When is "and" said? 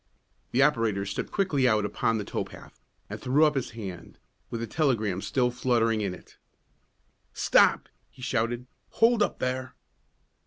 3.07-3.21